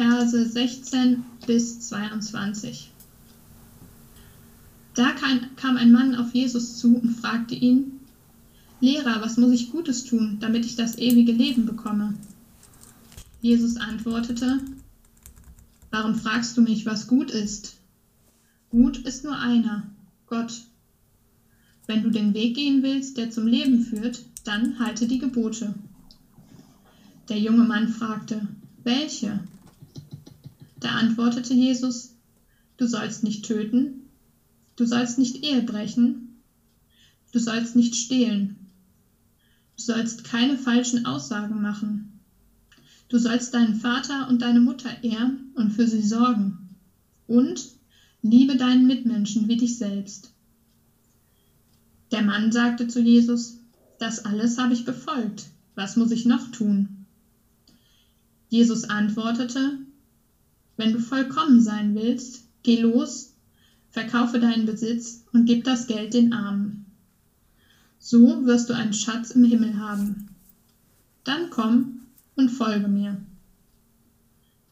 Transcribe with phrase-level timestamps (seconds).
[0.00, 2.90] Matthäus 19, die Verse 16 bis 22.
[4.94, 5.12] Da
[5.56, 8.00] kam ein Mann auf Jesus zu und fragte ihn,
[8.80, 12.14] Lehrer, was muss ich Gutes tun, damit ich das ewige Leben bekomme?
[13.42, 14.60] Jesus antwortete,
[15.90, 17.76] Warum fragst du mich, was gut ist?
[18.70, 19.82] Gut ist nur einer,
[20.26, 20.62] Gott.
[21.86, 25.74] Wenn du den Weg gehen willst, der zum Leben führt, dann halte die Gebote.
[27.28, 28.46] Der junge Mann fragte,
[28.84, 29.40] welche?
[30.80, 32.16] Da antwortete Jesus,
[32.78, 34.08] du sollst nicht töten,
[34.76, 36.40] du sollst nicht Ehe brechen,
[37.32, 38.70] du sollst nicht stehlen,
[39.76, 42.20] du sollst keine falschen Aussagen machen,
[43.08, 46.70] du sollst deinen Vater und deine Mutter ehren und für sie sorgen
[47.26, 47.68] und
[48.22, 50.32] liebe deinen Mitmenschen wie dich selbst.
[52.10, 53.58] Der Mann sagte zu Jesus,
[53.98, 57.06] das alles habe ich befolgt, was muss ich noch tun?
[58.48, 59.78] Jesus antwortete,
[60.80, 63.34] wenn du vollkommen sein willst, geh los,
[63.90, 66.86] verkaufe deinen Besitz und gib das Geld den Armen.
[67.98, 70.28] So wirst du einen Schatz im Himmel haben.
[71.22, 73.20] Dann komm und folge mir.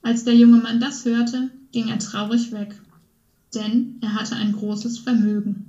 [0.00, 2.80] Als der junge Mann das hörte, ging er traurig weg,
[3.54, 5.67] denn er hatte ein großes Vermögen.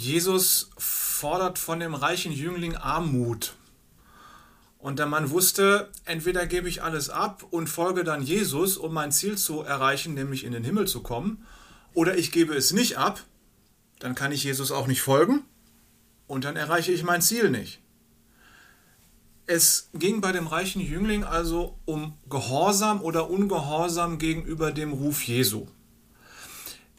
[0.00, 3.54] Jesus fordert von dem reichen Jüngling Armut.
[4.78, 9.12] Und der Mann wusste, entweder gebe ich alles ab und folge dann Jesus, um mein
[9.12, 11.44] Ziel zu erreichen, nämlich in den Himmel zu kommen,
[11.92, 13.22] oder ich gebe es nicht ab,
[13.98, 15.44] dann kann ich Jesus auch nicht folgen
[16.26, 17.80] und dann erreiche ich mein Ziel nicht.
[19.46, 25.66] Es ging bei dem reichen Jüngling also um Gehorsam oder Ungehorsam gegenüber dem Ruf Jesu.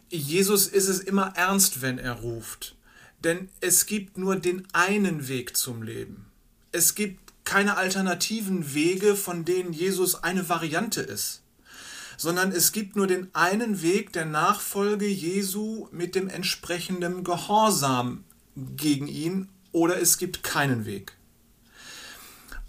[0.10, 2.76] Jesus ist es immer ernst, wenn er ruft.
[3.24, 6.26] Denn es gibt nur den einen Weg zum Leben.
[6.72, 11.42] Es gibt keine alternativen Wege, von denen Jesus eine Variante ist,
[12.18, 18.24] sondern es gibt nur den einen Weg der Nachfolge Jesu mit dem entsprechenden Gehorsam
[18.56, 21.14] gegen ihn oder es gibt keinen Weg.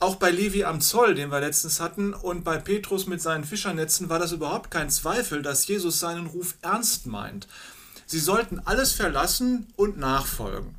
[0.01, 4.09] Auch bei Levi am Zoll, den wir letztens hatten, und bei Petrus mit seinen Fischernetzen
[4.09, 7.47] war das überhaupt kein Zweifel, dass Jesus seinen Ruf ernst meint.
[8.07, 10.75] Sie sollten alles verlassen und nachfolgen.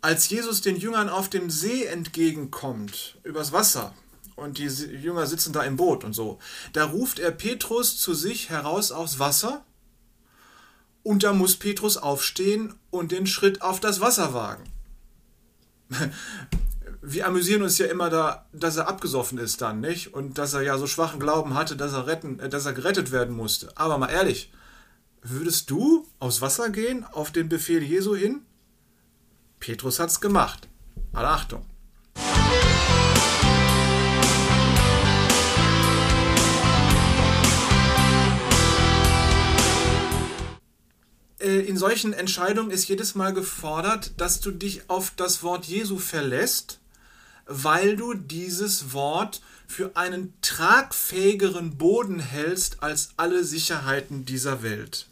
[0.00, 3.92] Als Jesus den Jüngern auf dem See entgegenkommt, übers Wasser,
[4.36, 6.38] und die Jünger sitzen da im Boot und so,
[6.72, 9.64] da ruft er Petrus zu sich heraus aufs Wasser
[11.02, 14.64] und da muss Petrus aufstehen und den Schritt auf das Wasser wagen.
[17.00, 20.12] Wir amüsieren uns ja immer da, dass er abgesoffen ist dann, nicht?
[20.12, 23.36] Und dass er ja so schwachen Glauben hatte, dass er, retten, dass er gerettet werden
[23.36, 23.70] musste.
[23.76, 24.50] Aber mal ehrlich,
[25.22, 28.42] Würdest du aufs Wasser gehen, auf den Befehl Jesu hin?
[29.58, 30.68] Petrus hat's gemacht.
[31.12, 31.66] Alle Achtung.
[41.40, 45.98] Äh, in solchen Entscheidungen ist jedes Mal gefordert, dass du dich auf das Wort Jesu
[45.98, 46.80] verlässt,
[47.46, 55.06] weil du dieses Wort für einen tragfähigeren Boden hältst als alle Sicherheiten dieser Welt.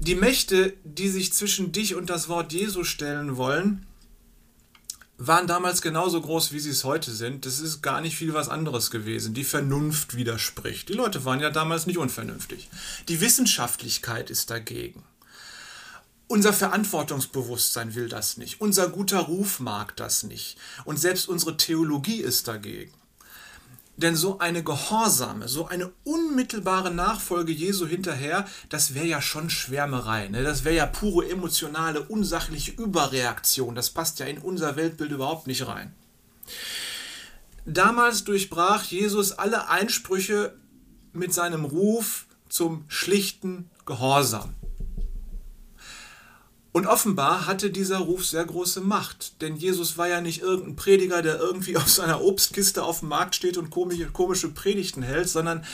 [0.00, 3.86] Die Mächte, die sich zwischen dich und das Wort Jesu stellen wollen,
[5.16, 7.46] waren damals genauso groß, wie sie es heute sind.
[7.46, 9.32] Das ist gar nicht viel was anderes gewesen.
[9.32, 10.88] Die Vernunft widerspricht.
[10.88, 12.68] Die Leute waren ja damals nicht unvernünftig.
[13.08, 15.04] Die Wissenschaftlichkeit ist dagegen.
[16.26, 18.60] Unser Verantwortungsbewusstsein will das nicht.
[18.60, 20.56] Unser guter Ruf mag das nicht.
[20.84, 22.92] Und selbst unsere Theologie ist dagegen.
[23.96, 30.28] Denn so eine gehorsame, so eine unmittelbare Nachfolge Jesu hinterher, das wäre ja schon Schwärmerei.
[30.28, 30.42] Ne?
[30.42, 33.74] Das wäre ja pure emotionale, unsachliche Überreaktion.
[33.74, 35.94] Das passt ja in unser Weltbild überhaupt nicht rein.
[37.66, 40.54] Damals durchbrach Jesus alle Einsprüche
[41.12, 44.54] mit seinem Ruf zum schlichten Gehorsam.
[46.74, 51.22] Und offenbar hatte dieser Ruf sehr große Macht, denn Jesus war ja nicht irgendein Prediger,
[51.22, 55.64] der irgendwie auf seiner Obstkiste auf dem Markt steht und komische, Predigten hält, sondern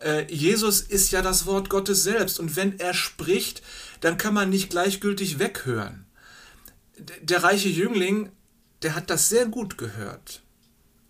[0.00, 3.62] äh, Jesus ist ja das Wort Gottes selbst und wenn er spricht,
[4.00, 6.06] dann kann man nicht gleichgültig weghören.
[7.20, 8.30] Der reiche Jüngling,
[8.82, 10.42] der hat das sehr gut gehört,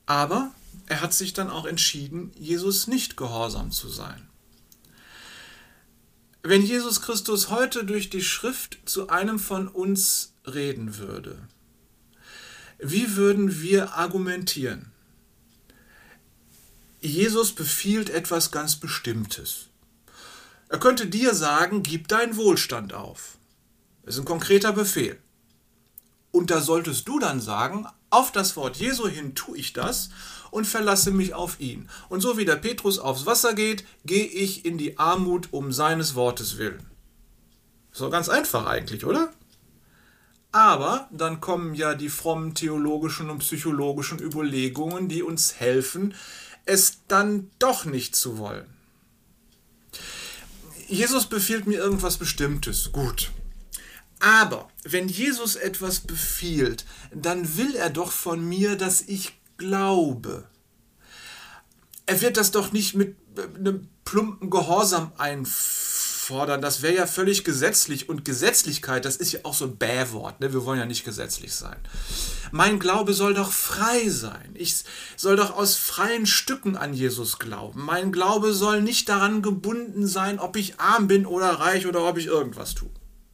[0.06, 0.52] aber
[0.86, 4.27] er hat sich dann auch entschieden, Jesus nicht gehorsam zu sein.
[6.42, 11.36] Wenn Jesus Christus heute durch die Schrift zu einem von uns reden würde,
[12.78, 14.92] wie würden wir argumentieren?
[17.00, 19.66] Jesus befiehlt etwas ganz Bestimmtes.
[20.68, 23.36] Er könnte dir sagen, gib deinen Wohlstand auf.
[24.04, 25.18] Das ist ein konkreter Befehl.
[26.30, 30.10] Und da solltest du dann sagen, auf das Wort Jesu hin tue ich das
[30.50, 31.88] und verlasse mich auf ihn.
[32.08, 36.14] Und so wie der Petrus aufs Wasser geht, gehe ich in die Armut um seines
[36.14, 36.84] Wortes willen.
[37.92, 39.32] So ganz einfach eigentlich, oder?
[40.52, 46.14] Aber dann kommen ja die frommen theologischen und psychologischen Überlegungen, die uns helfen,
[46.64, 48.66] es dann doch nicht zu wollen.
[50.86, 52.92] Jesus befiehlt mir irgendwas Bestimmtes.
[52.92, 53.30] Gut.
[54.20, 56.84] Aber wenn Jesus etwas befiehlt,
[57.14, 60.44] dann will er doch von mir, dass ich glaube.
[62.06, 63.16] Er wird das doch nicht mit
[63.56, 66.62] einem plumpen Gehorsam einfordern.
[66.62, 68.08] Das wäre ja völlig gesetzlich.
[68.08, 70.40] Und Gesetzlichkeit, das ist ja auch so ein Bähwort.
[70.40, 70.54] Ne?
[70.54, 71.76] Wir wollen ja nicht gesetzlich sein.
[72.50, 74.54] Mein Glaube soll doch frei sein.
[74.54, 74.84] Ich
[75.16, 77.84] soll doch aus freien Stücken an Jesus glauben.
[77.84, 82.16] Mein Glaube soll nicht daran gebunden sein, ob ich arm bin oder reich oder ob
[82.16, 82.90] ich irgendwas tue.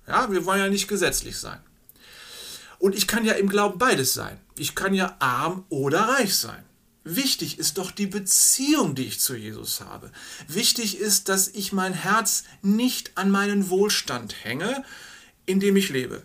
[0.09, 1.61] Ja, wir wollen ja nicht gesetzlich sein.
[2.85, 4.39] Und ich kann ja im Glauben beides sein.
[4.59, 6.63] Ich kann ja arm oder reich sein.
[7.03, 10.13] Wichtig ist doch die Beziehung, die ich zu Jesus habe.
[10.49, 14.85] Wichtig ist, dass ich mein Herz nicht an meinen Wohlstand hänge,
[15.47, 16.25] in dem ich lebe.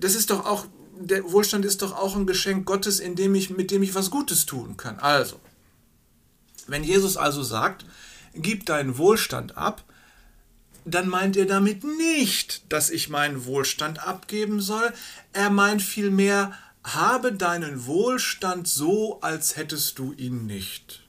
[0.00, 0.66] Das ist doch auch,
[0.98, 4.10] der Wohlstand ist doch auch ein Geschenk Gottes, in dem ich, mit dem ich was
[4.10, 4.98] Gutes tun kann.
[4.98, 5.38] Also,
[6.66, 7.86] wenn Jesus also sagt,
[8.34, 9.84] gib deinen Wohlstand ab,
[10.84, 14.92] dann meint er damit nicht, dass ich meinen Wohlstand abgeben soll.
[15.32, 16.52] Er meint vielmehr,
[16.82, 21.03] habe deinen Wohlstand so, als hättest du ihn nicht.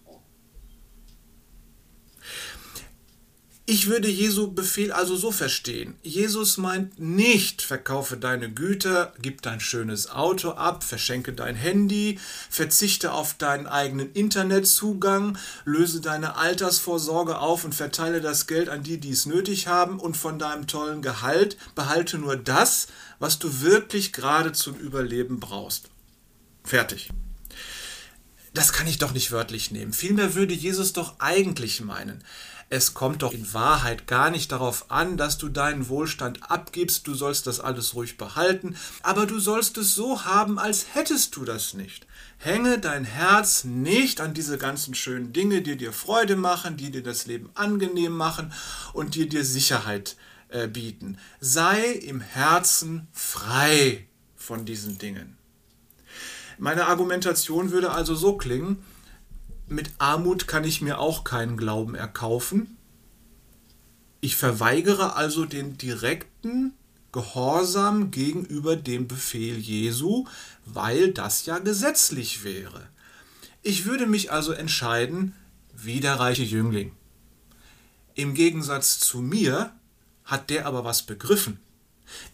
[3.68, 5.96] Ich würde Jesu Befehl also so verstehen.
[6.04, 12.20] Jesus meint nicht, verkaufe deine Güter, gib dein schönes Auto ab, verschenke dein Handy,
[12.52, 19.00] verzichte auf deinen eigenen Internetzugang, löse deine Altersvorsorge auf und verteile das Geld an die,
[19.00, 22.86] die es nötig haben und von deinem tollen Gehalt behalte nur das,
[23.18, 25.90] was du wirklich gerade zum Überleben brauchst.
[26.64, 27.10] Fertig.
[28.54, 29.92] Das kann ich doch nicht wörtlich nehmen.
[29.92, 32.24] Vielmehr würde Jesus doch eigentlich meinen,
[32.70, 37.14] es kommt doch in Wahrheit gar nicht darauf an, dass du deinen Wohlstand abgibst, du
[37.14, 41.76] sollst das alles ruhig behalten, aber du sollst es so haben, als hättest du das
[41.76, 42.08] nicht.
[42.38, 47.04] Hänge dein Herz nicht an diese ganzen schönen Dinge, die dir Freude machen, die dir
[47.04, 48.52] das Leben angenehm machen
[48.94, 50.16] und die dir Sicherheit
[50.50, 51.18] äh, bieten.
[51.40, 55.38] Sei im Herzen frei von diesen Dingen.
[56.58, 58.84] Meine Argumentation würde also so klingen,
[59.68, 62.78] mit Armut kann ich mir auch keinen Glauben erkaufen.
[64.22, 66.74] Ich verweigere also den direkten
[67.12, 70.26] Gehorsam gegenüber dem Befehl Jesu,
[70.66, 72.88] weil das ja gesetzlich wäre.
[73.64, 75.34] Ich würde mich also entscheiden
[75.74, 76.92] wie der reiche Jüngling.
[78.14, 79.74] Im Gegensatz zu mir
[80.24, 81.60] hat der aber was begriffen.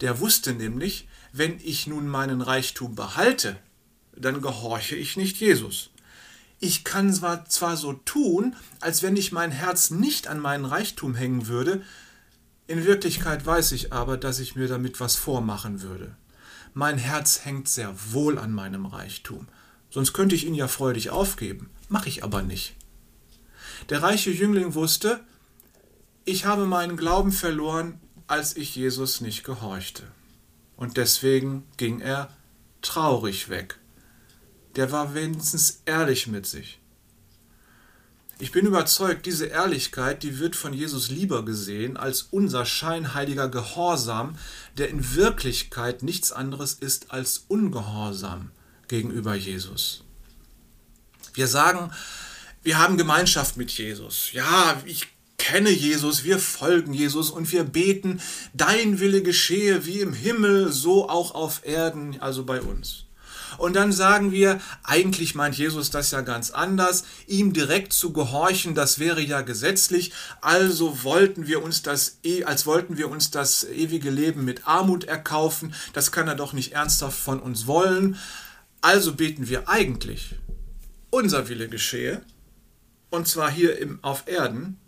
[0.00, 3.56] Der wusste nämlich, wenn ich nun meinen Reichtum behalte,
[4.14, 5.91] dann gehorche ich nicht Jesus
[6.62, 11.16] ich kann zwar, zwar so tun, als wenn ich mein Herz nicht an meinen Reichtum
[11.16, 11.82] hängen würde,
[12.68, 16.14] in Wirklichkeit weiß ich aber, dass ich mir damit was vormachen würde.
[16.72, 19.48] Mein Herz hängt sehr wohl an meinem Reichtum,
[19.90, 22.76] sonst könnte ich ihn ja freudig aufgeben, mache ich aber nicht.
[23.88, 25.18] Der reiche Jüngling wusste,
[26.24, 30.04] ich habe meinen Glauben verloren, als ich Jesus nicht gehorchte.
[30.76, 32.28] Und deswegen ging er
[32.82, 33.80] traurig weg
[34.76, 36.78] der war wenigstens ehrlich mit sich.
[38.38, 44.36] Ich bin überzeugt, diese Ehrlichkeit, die wird von Jesus lieber gesehen als unser scheinheiliger Gehorsam,
[44.78, 48.50] der in Wirklichkeit nichts anderes ist als Ungehorsam
[48.88, 50.02] gegenüber Jesus.
[51.34, 51.92] Wir sagen,
[52.64, 54.32] wir haben Gemeinschaft mit Jesus.
[54.32, 55.06] Ja, ich
[55.38, 58.20] kenne Jesus, wir folgen Jesus und wir beten,
[58.54, 63.06] dein Wille geschehe wie im Himmel, so auch auf Erden, also bei uns.
[63.58, 67.04] Und dann sagen wir, eigentlich meint Jesus das ja ganz anders.
[67.26, 70.12] Ihm direkt zu gehorchen, das wäre ja gesetzlich.
[70.40, 75.04] Also wollten wir uns das, e, als wollten wir uns das ewige Leben mit Armut
[75.04, 75.74] erkaufen.
[75.92, 78.18] Das kann er doch nicht ernsthaft von uns wollen.
[78.80, 80.34] Also beten wir eigentlich,
[81.10, 82.22] unser Wille geschehe.
[83.10, 84.78] Und zwar hier im, auf Erden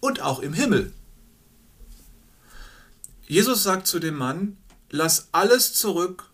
[0.00, 0.92] und auch im Himmel.
[3.26, 4.56] Jesus sagt zu dem Mann,
[4.90, 6.27] lass alles zurück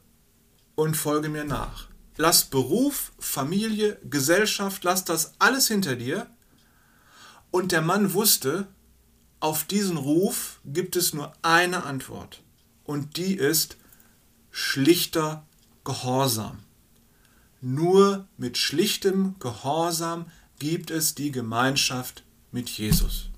[0.74, 1.88] und folge mir nach.
[2.16, 6.26] Lass Beruf, Familie, Gesellschaft, lass das alles hinter dir.
[7.50, 8.68] Und der Mann wusste,
[9.40, 12.42] auf diesen Ruf gibt es nur eine Antwort.
[12.84, 13.76] Und die ist
[14.50, 15.44] schlichter
[15.84, 16.60] Gehorsam.
[17.60, 20.26] Nur mit schlichtem Gehorsam
[20.58, 23.30] gibt es die Gemeinschaft mit Jesus.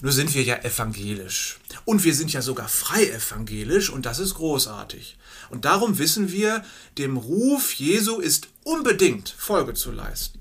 [0.00, 1.58] Nur sind wir ja evangelisch.
[1.84, 5.16] Und wir sind ja sogar frei evangelisch und das ist großartig.
[5.50, 6.64] Und darum wissen wir,
[6.98, 10.38] dem Ruf Jesu ist unbedingt Folge zu leisten.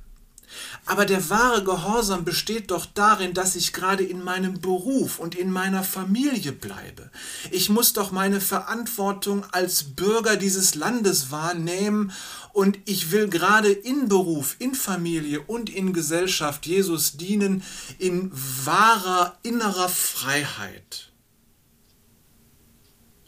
[0.86, 5.52] Aber der wahre Gehorsam besteht doch darin, dass ich gerade in meinem Beruf und in
[5.52, 7.10] meiner Familie bleibe.
[7.52, 12.12] Ich muss doch meine Verantwortung als Bürger dieses Landes wahrnehmen
[12.54, 17.64] und ich will gerade in Beruf, in Familie und in Gesellschaft Jesus dienen
[18.00, 21.12] in wahrer innerer Freiheit.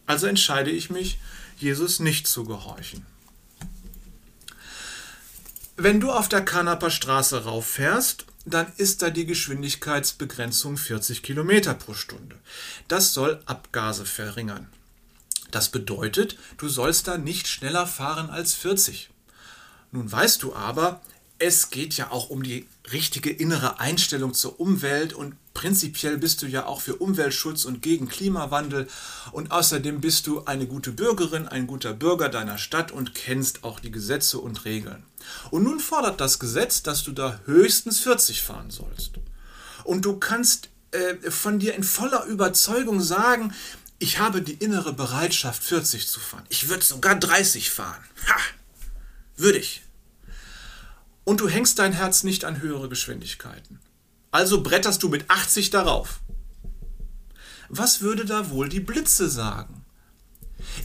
[0.05, 1.19] Also entscheide ich mich,
[1.57, 3.05] Jesus nicht zu gehorchen.
[5.81, 11.93] Wenn du auf der Kanaper Straße rauffährst, dann ist da die Geschwindigkeitsbegrenzung 40 km pro
[11.93, 12.35] Stunde.
[12.89, 14.67] Das soll Abgase verringern.
[15.51, 19.09] Das bedeutet, du sollst da nicht schneller fahren als 40.
[19.93, 20.99] Nun weißt du aber,
[21.39, 26.47] es geht ja auch um die richtige innere Einstellung zur Umwelt und prinzipiell bist du
[26.47, 28.87] ja auch für Umweltschutz und gegen Klimawandel
[29.31, 33.79] und außerdem bist du eine gute Bürgerin, ein guter Bürger deiner Stadt und kennst auch
[33.79, 35.03] die Gesetze und Regeln.
[35.49, 39.11] Und nun fordert das Gesetz, dass du da höchstens 40 fahren sollst.
[39.85, 43.53] Und du kannst äh, von dir in voller Überzeugung sagen,
[43.97, 46.45] ich habe die innere Bereitschaft, 40 zu fahren.
[46.49, 48.03] Ich würde sogar 30 fahren.
[48.27, 48.37] Ha!
[49.35, 49.83] Würde ich.
[51.29, 53.79] Und du hängst dein Herz nicht an höhere Geschwindigkeiten.
[54.31, 56.21] Also bretterst du mit 80 darauf.
[57.67, 59.85] Was würde da wohl die Blitze sagen?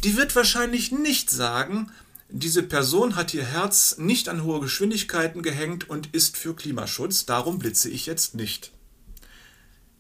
[0.02, 1.90] Die wird wahrscheinlich nicht sagen,
[2.28, 7.58] diese Person hat ihr Herz nicht an hohe Geschwindigkeiten gehängt und ist für Klimaschutz, darum
[7.58, 8.70] blitze ich jetzt nicht.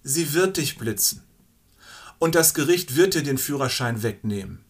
[0.02, 1.22] Sie wird dich blitzen.
[2.18, 4.62] Und das Gericht wird dir den Führerschein wegnehmen.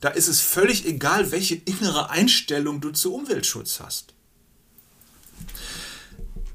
[0.00, 4.14] Da ist es völlig egal, welche innere Einstellung du zu Umweltschutz hast.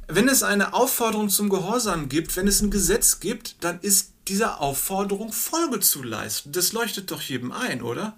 [0.08, 4.62] Wenn es eine Aufforderung zum Gehorsam gibt, wenn es ein Gesetz gibt, dann ist dieser
[4.62, 6.52] Aufforderung Folge zu leisten.
[6.52, 8.18] Das leuchtet doch jedem ein, oder?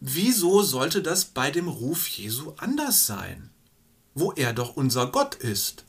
[0.00, 3.50] Wieso sollte das bei dem Ruf Jesu anders sein,
[4.14, 5.84] wo er doch unser Gott ist?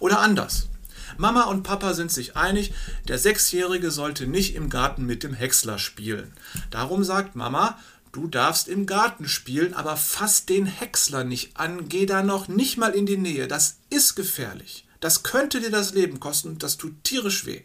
[0.00, 0.68] Oder anders.
[1.16, 2.72] Mama und Papa sind sich einig,
[3.06, 6.32] der Sechsjährige sollte nicht im Garten mit dem Häcksler spielen.
[6.70, 7.78] Darum sagt Mama,
[8.14, 12.76] Du darfst im Garten spielen, aber fass den Häcksler nicht an, geh da noch nicht
[12.76, 13.48] mal in die Nähe.
[13.48, 14.86] Das ist gefährlich.
[15.00, 17.62] Das könnte dir das Leben kosten das tut tierisch weh.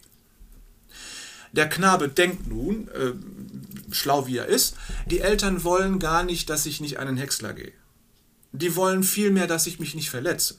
[1.51, 3.13] Der Knabe denkt nun, äh,
[3.94, 4.75] schlau wie er ist,
[5.06, 7.74] die Eltern wollen gar nicht, dass ich nicht an den Häcksler gehe.
[8.51, 10.56] Die wollen vielmehr, dass ich mich nicht verletze.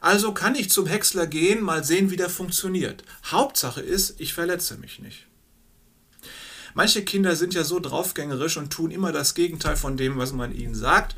[0.00, 3.04] Also kann ich zum Häcksler gehen, mal sehen, wie der funktioniert.
[3.26, 5.26] Hauptsache ist, ich verletze mich nicht.
[6.78, 10.54] Manche Kinder sind ja so draufgängerisch und tun immer das Gegenteil von dem, was man
[10.54, 11.16] ihnen sagt.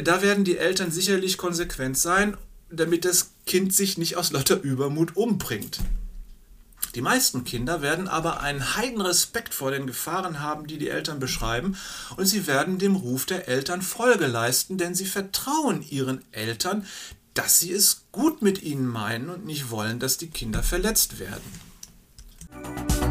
[0.00, 2.36] Da werden die Eltern sicherlich konsequent sein,
[2.70, 5.80] damit das Kind sich nicht aus lauter Übermut umbringt.
[6.94, 11.18] Die meisten Kinder werden aber einen heiden Respekt vor den Gefahren haben, die die Eltern
[11.18, 11.76] beschreiben,
[12.16, 16.86] und sie werden dem Ruf der Eltern Folge leisten, denn sie vertrauen ihren Eltern,
[17.34, 23.03] dass sie es gut mit ihnen meinen und nicht wollen, dass die Kinder verletzt werden.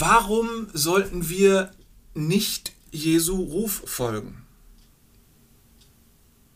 [0.00, 1.72] Warum sollten wir
[2.14, 4.46] nicht Jesu Ruf folgen?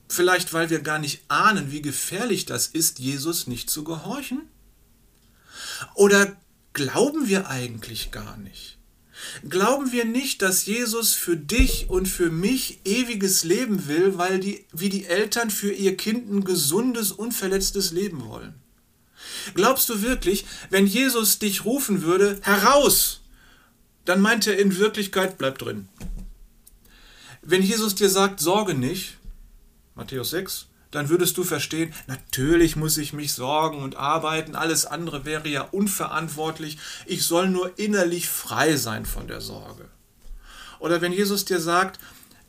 [0.08, 4.48] Vielleicht, weil wir gar nicht ahnen, wie gefährlich das ist, Jesus nicht zu gehorchen?
[5.94, 6.34] Oder
[6.72, 8.78] glauben wir eigentlich gar nicht?
[9.46, 14.64] Glauben wir nicht, dass Jesus für dich und für mich ewiges Leben will, weil die,
[14.72, 18.54] wie die Eltern für ihr Kind ein gesundes, unverletztes Leben wollen?
[19.52, 23.20] Glaubst du wirklich, wenn Jesus dich rufen würde, heraus,
[24.04, 25.88] dann meint er in Wirklichkeit, bleib drin.
[27.42, 29.18] Wenn Jesus dir sagt, sorge nicht,
[29.94, 35.24] Matthäus 6, dann würdest du verstehen, natürlich muss ich mich sorgen und arbeiten, alles andere
[35.24, 39.88] wäre ja unverantwortlich, ich soll nur innerlich frei sein von der Sorge.
[40.78, 41.98] Oder wenn Jesus dir sagt,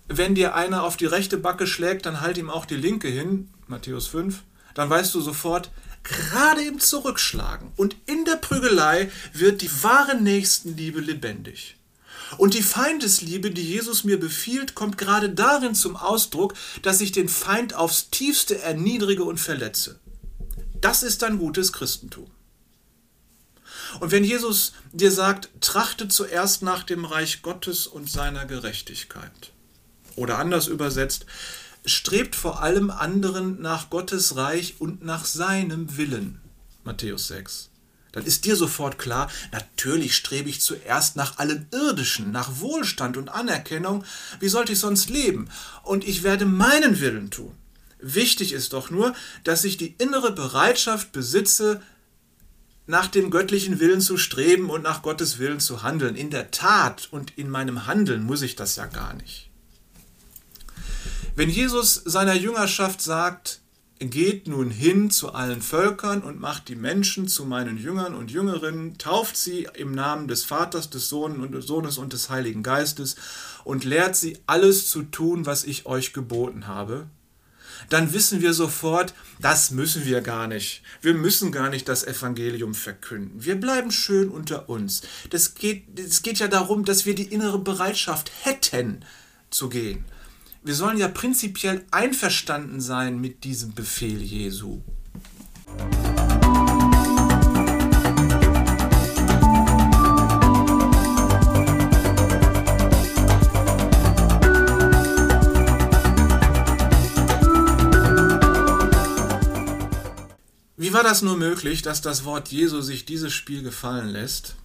[0.08, 3.50] wenn dir einer auf die rechte Backe schlägt, dann halt ihm auch die linke hin,
[3.68, 4.44] Matthäus 5,
[4.76, 5.72] dann weißt du sofort,
[6.06, 11.76] gerade im Zurückschlagen und in der Prügelei wird die wahre Nächstenliebe lebendig.
[12.38, 17.30] Und die Feindesliebe, die Jesus mir befiehlt, kommt gerade darin zum Ausdruck, dass ich den
[17.30, 20.00] Feind aufs tiefste erniedrige und verletze.
[20.82, 22.30] Das ist ein gutes Christentum.
[24.00, 29.52] Und wenn Jesus dir sagt, trachte zuerst nach dem Reich Gottes und seiner Gerechtigkeit,
[30.16, 31.26] oder anders übersetzt,
[31.86, 36.42] strebt vor allem anderen nach Gottes Reich und nach seinem Willen,
[36.84, 37.70] Matthäus 6,
[38.16, 43.28] dann ist dir sofort klar, natürlich strebe ich zuerst nach allem Irdischen, nach Wohlstand und
[43.28, 44.06] Anerkennung.
[44.40, 45.50] Wie sollte ich sonst leben?
[45.84, 47.54] Und ich werde meinen Willen tun.
[48.00, 49.14] Wichtig ist doch nur,
[49.44, 51.82] dass ich die innere Bereitschaft besitze,
[52.88, 56.16] nach dem göttlichen Willen zu streben und nach Gottes Willen zu handeln.
[56.16, 59.50] In der Tat und in meinem Handeln muss ich das ja gar nicht.
[61.38, 63.60] Wenn Jesus seiner Jüngerschaft sagt,
[64.00, 68.98] geht nun hin zu allen Völkern und macht die Menschen zu meinen Jüngern und Jüngerinnen,
[68.98, 73.18] tauft sie im Namen des Vaters, des Sohnes und des Heiligen Geistes
[73.66, 77.08] und lehrt sie alles zu tun, was ich euch geboten habe,
[77.90, 80.84] dann wissen wir sofort, das müssen wir gar nicht.
[81.02, 83.44] Wir müssen gar nicht das Evangelium verkünden.
[83.44, 85.02] Wir bleiben schön unter uns.
[85.32, 89.04] Das geht, es geht ja darum, dass wir die innere Bereitschaft hätten
[89.50, 90.06] zu gehen.
[90.66, 94.82] Wir sollen ja prinzipiell einverstanden sein mit diesem Befehl Jesu.
[110.78, 114.56] Wie war das nur möglich, dass das Wort Jesu sich dieses Spiel gefallen lässt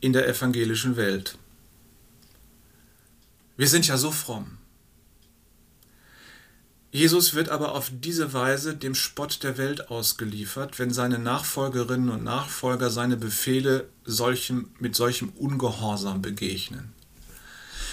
[0.00, 1.38] in der evangelischen Welt?
[3.56, 4.58] Wir sind ja so fromm.
[6.94, 12.22] Jesus wird aber auf diese Weise dem Spott der Welt ausgeliefert, wenn seine Nachfolgerinnen und
[12.22, 16.92] Nachfolger seine Befehle solchem, mit solchem Ungehorsam begegnen.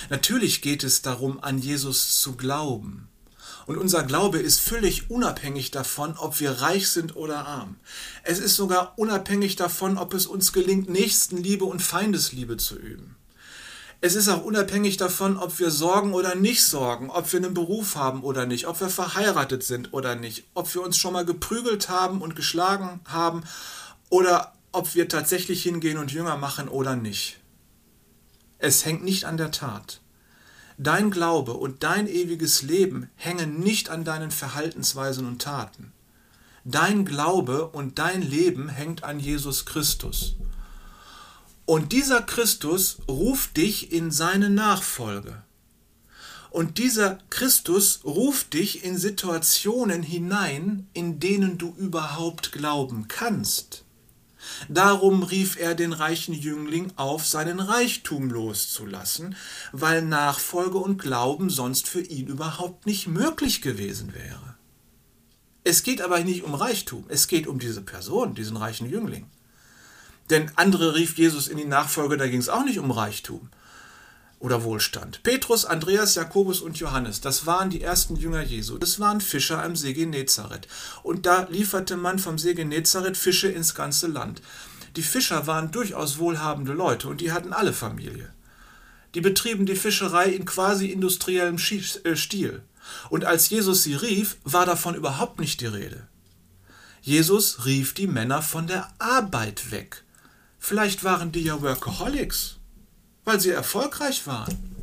[0.10, 3.08] Natürlich geht es darum, an Jesus zu glauben.
[3.68, 7.78] Und unser Glaube ist völlig unabhängig davon, ob wir reich sind oder arm.
[8.24, 13.16] Es ist sogar unabhängig davon, ob es uns gelingt, Nächstenliebe und Feindesliebe zu üben.
[14.02, 17.98] Es ist auch unabhängig davon, ob wir sorgen oder nicht sorgen, ob wir einen Beruf
[17.98, 21.90] haben oder nicht, ob wir verheiratet sind oder nicht, ob wir uns schon mal geprügelt
[21.90, 23.44] haben und geschlagen haben
[24.10, 27.40] oder ob wir tatsächlich hingehen und Jünger machen oder nicht.
[28.58, 30.00] Es hängt nicht an der Tat.
[30.78, 35.92] Dein Glaube und dein ewiges Leben hängen nicht an deinen Verhaltensweisen und Taten.
[36.64, 40.36] Dein Glaube und dein Leben hängt an Jesus Christus.
[41.70, 45.44] Und dieser Christus ruft dich in seine Nachfolge.
[46.50, 53.86] Und dieser Christus ruft dich in Situationen hinein, in denen du überhaupt glauben kannst.
[54.68, 59.36] Darum rief er den reichen Jüngling auf, seinen Reichtum loszulassen,
[59.72, 64.56] weil Nachfolge und Glauben sonst für ihn überhaupt nicht möglich gewesen wäre.
[65.64, 69.28] Es geht aber nicht um Reichtum, es geht um diese Person, diesen reichen Jüngling.
[70.30, 73.50] Denn andere rief Jesus in die Nachfolge, da ging es auch nicht um Reichtum
[74.40, 75.22] oder Wohlstand.
[75.24, 78.78] Petrus, Andreas, Jakobus und Johannes, das waren die ersten Jünger Jesu.
[78.78, 80.68] Das waren Fischer am See Genezareth.
[81.04, 84.42] Und da lieferte man vom See Genezareth Fische ins ganze Land.
[84.96, 88.32] Die Fischer waren durchaus wohlhabende Leute und die hatten alle Familie.
[89.14, 92.62] Die betrieben die Fischerei in quasi industriellem äh, Stil.
[93.10, 96.08] Und als Jesus sie rief, war davon überhaupt nicht die Rede.
[97.02, 100.04] Jesus rief die Männer von der Arbeit weg
[100.60, 102.58] Vielleicht waren die ja Workaholics,
[103.24, 104.76] weil sie erfolgreich waren.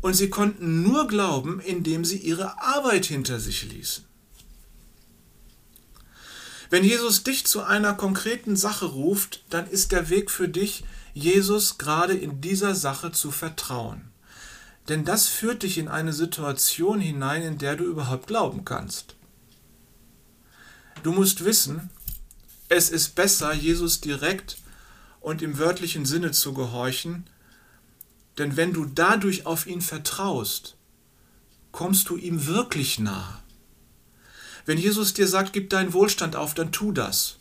[0.00, 4.04] Und sie konnten nur glauben, indem sie ihre Arbeit hinter sich ließen.
[6.70, 11.78] Wenn Jesus dich zu einer konkreten Sache ruft, dann ist der Weg für dich, Jesus
[11.78, 14.10] gerade in dieser Sache zu vertrauen.
[14.88, 19.14] Denn das führt dich in eine Situation hinein, in der du überhaupt glauben kannst.
[21.02, 21.90] Du musst wissen,
[22.68, 24.56] es ist besser, Jesus direkt
[25.22, 27.24] und im wörtlichen Sinne zu gehorchen,
[28.38, 30.76] denn wenn du dadurch auf ihn vertraust,
[31.70, 33.42] kommst du ihm wirklich nah.
[34.64, 37.38] Wenn Jesus dir sagt, gib deinen Wohlstand auf, dann tu das.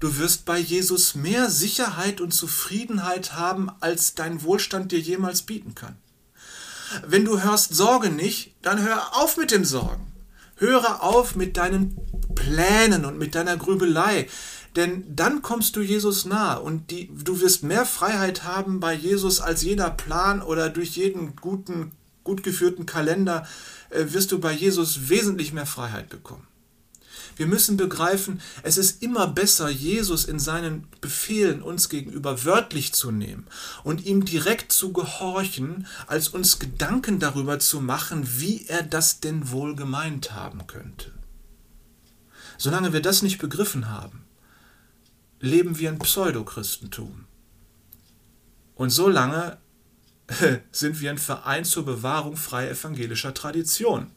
[0.00, 5.74] Du wirst bei Jesus mehr Sicherheit und Zufriedenheit haben, als dein Wohlstand dir jemals bieten
[5.74, 5.96] kann.
[7.06, 10.12] Wenn du hörst Sorge nicht, dann hör auf mit dem Sorgen.
[10.56, 11.96] Höre auf mit deinen
[12.34, 14.28] Plänen und mit deiner Grübelei.
[14.76, 19.40] Denn dann kommst du Jesus nahe und die, du wirst mehr Freiheit haben bei Jesus
[19.40, 21.92] als jeder Plan oder durch jeden guten,
[22.24, 23.46] gut geführten Kalender
[23.88, 26.46] äh, wirst du bei Jesus wesentlich mehr Freiheit bekommen.
[27.36, 33.10] Wir müssen begreifen, es ist immer besser, Jesus in seinen Befehlen uns gegenüber wörtlich zu
[33.10, 33.46] nehmen
[33.82, 39.50] und ihm direkt zu gehorchen, als uns Gedanken darüber zu machen, wie er das denn
[39.50, 41.12] wohl gemeint haben könnte.
[42.56, 44.25] Solange wir das nicht begriffen haben,
[45.40, 47.26] leben wir in Pseudochristentum.
[48.74, 49.58] Und solange
[50.72, 54.10] sind wir ein Verein zur Bewahrung freier evangelischer Tradition.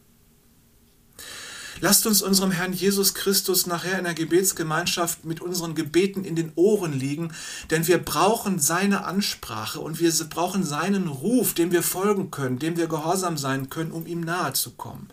[1.80, 6.52] Lasst uns unserem Herrn Jesus Christus nachher in der Gebetsgemeinschaft mit unseren Gebeten in den
[6.54, 7.32] Ohren liegen,
[7.70, 12.76] denn wir brauchen seine Ansprache und wir brauchen seinen Ruf, dem wir folgen können, dem
[12.76, 15.08] wir gehorsam sein können, um ihm nahe zu kommen.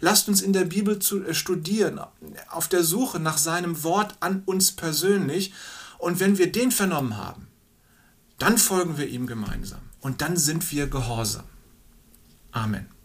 [0.00, 2.00] Lasst uns in der Bibel zu, äh, studieren,
[2.50, 5.52] auf der Suche nach seinem Wort an uns persönlich
[5.98, 7.46] und wenn wir den vernommen haben,
[8.38, 11.44] dann folgen wir ihm gemeinsam und dann sind wir gehorsam.
[12.52, 12.97] Amen.